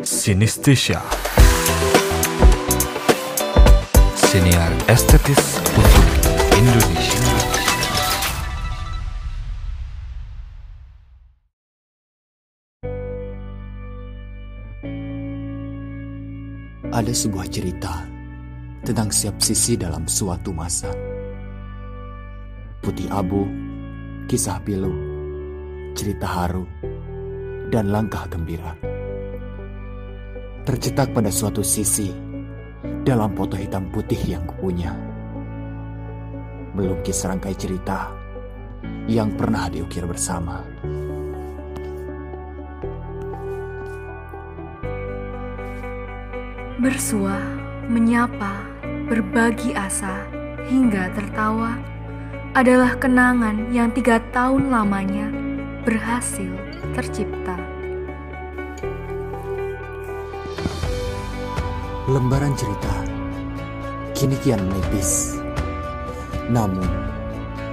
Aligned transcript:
Sinesthesia 0.00 1.04
Siniar 4.16 4.72
estetis 4.88 5.60
untuk 5.76 6.06
Indonesia 6.56 7.28
Ada 16.90 17.12
sebuah 17.12 17.46
cerita 17.52 18.08
tentang 18.80 19.12
setiap 19.12 19.36
sisi 19.44 19.76
dalam 19.76 20.08
suatu 20.08 20.50
masa. 20.50 20.88
Putih 22.80 23.12
abu, 23.12 23.44
kisah 24.26 24.64
pilu, 24.64 24.96
cerita 25.92 26.24
haru, 26.24 26.64
dan 27.68 27.92
langkah 27.92 28.24
gembira. 28.26 28.99
Tercetak 30.70 31.10
pada 31.10 31.34
suatu 31.34 31.66
sisi 31.66 32.14
dalam 33.02 33.34
foto 33.34 33.58
hitam 33.58 33.90
putih 33.90 34.22
yang 34.22 34.46
kupunya. 34.46 34.94
Melukis 36.78 37.26
rangkai 37.26 37.58
cerita 37.58 38.14
yang 39.10 39.34
pernah 39.34 39.66
diukir 39.66 40.06
bersama. 40.06 40.62
Bersua, 46.78 47.34
menyapa, 47.90 48.62
berbagi 49.10 49.74
asa, 49.74 50.22
hingga 50.70 51.10
tertawa 51.18 51.82
adalah 52.54 52.94
kenangan 52.94 53.74
yang 53.74 53.90
tiga 53.90 54.22
tahun 54.30 54.70
lamanya 54.70 55.34
berhasil 55.82 56.54
tercipta. 56.94 57.69
Lembaran 62.10 62.58
cerita 62.58 62.90
kini 64.18 64.34
kian 64.42 64.58
menipis. 64.66 65.38
Namun, 66.50 66.82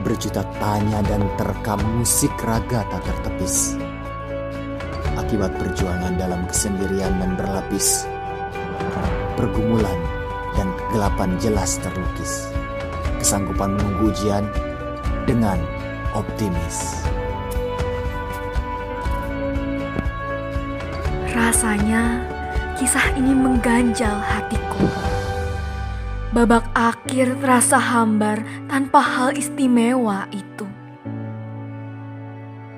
berjuta 0.00 0.40
tanya 0.56 1.04
dan 1.04 1.28
terekam 1.36 1.76
musik 2.00 2.32
raga 2.40 2.80
tak 2.88 3.04
tertepis. 3.04 3.76
Akibat 5.20 5.52
perjuangan 5.60 6.16
dalam 6.16 6.48
kesendirian 6.48 7.12
dan 7.20 7.36
berlapis, 7.36 8.08
pergumulan 9.36 10.00
dan 10.56 10.72
kegelapan 10.80 11.36
jelas 11.36 11.76
terlukis. 11.84 12.48
Kesanggupan 13.20 13.76
menunggu 13.76 14.16
ujian 14.16 14.48
dengan 15.28 15.60
optimis. 16.16 17.04
Rasanya 21.36 22.31
kisah 22.76 23.14
ini 23.16 23.32
mengganjal 23.36 24.16
hatiku. 24.20 24.86
Babak 26.32 26.64
akhir 26.72 27.36
terasa 27.44 27.76
hambar 27.76 28.40
tanpa 28.64 29.04
hal 29.04 29.36
istimewa 29.36 30.24
itu. 30.32 30.64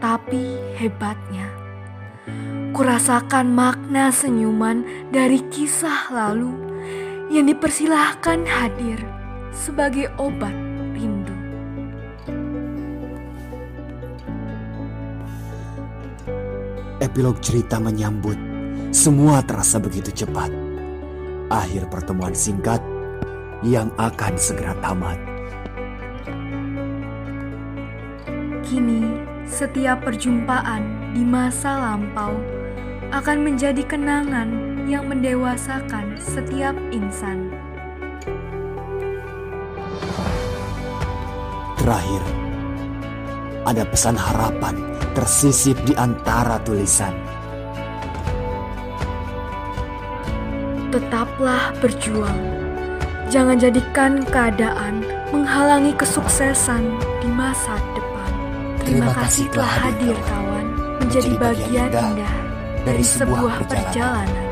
Tapi 0.02 0.58
hebatnya, 0.74 1.48
kurasakan 2.74 3.54
makna 3.54 4.10
senyuman 4.10 4.82
dari 5.14 5.38
kisah 5.54 6.10
lalu 6.10 6.50
yang 7.30 7.46
dipersilahkan 7.46 8.42
hadir 8.44 8.98
sebagai 9.54 10.10
obat 10.18 10.52
rindu. 10.92 11.32
Epilog 16.98 17.38
cerita 17.38 17.78
menyambut, 17.78 18.36
semua 18.94 19.42
terasa 19.42 19.82
begitu 19.82 20.14
cepat. 20.14 20.54
Akhir 21.50 21.90
pertemuan 21.90 22.30
singkat 22.30 22.78
yang 23.66 23.90
akan 23.98 24.38
segera 24.38 24.78
tamat. 24.78 25.18
Kini, 28.62 29.18
setiap 29.50 30.06
perjumpaan 30.06 31.10
di 31.10 31.26
masa 31.26 31.74
lampau 31.74 32.38
akan 33.10 33.38
menjadi 33.42 33.82
kenangan 33.82 34.78
yang 34.86 35.10
mendewasakan 35.10 36.14
setiap 36.14 36.78
insan. 36.94 37.50
Terakhir, 41.82 42.22
ada 43.66 43.82
pesan 43.90 44.16
harapan 44.16 44.78
tersisip 45.18 45.76
di 45.82 45.92
antara 45.98 46.62
tulisan. 46.62 47.23
Tetaplah 50.94 51.74
berjuang. 51.82 52.38
Jangan 53.26 53.58
jadikan 53.58 54.22
keadaan 54.30 55.02
menghalangi 55.34 55.90
kesuksesan 55.98 56.86
di 57.18 57.26
masa 57.34 57.74
depan. 57.98 58.32
Terima, 58.78 59.10
kasih 59.10 59.50
telah 59.50 59.90
hadir 59.90 60.14
kawan 60.30 60.66
menjadi 61.02 61.34
bagian 61.34 61.90
indah 61.90 62.34
dari 62.86 63.02
sebuah 63.02 63.66
perjalanan. 63.66 64.43